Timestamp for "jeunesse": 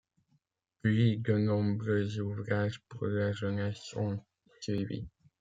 3.33-3.95